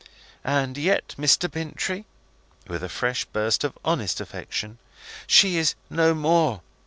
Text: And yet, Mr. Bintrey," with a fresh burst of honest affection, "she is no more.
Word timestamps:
And 0.43 0.79
yet, 0.79 1.13
Mr. 1.19 1.47
Bintrey," 1.47 2.05
with 2.65 2.83
a 2.83 2.89
fresh 2.89 3.23
burst 3.25 3.63
of 3.63 3.77
honest 3.85 4.19
affection, 4.19 4.79
"she 5.27 5.57
is 5.57 5.75
no 5.91 6.15
more. 6.15 6.61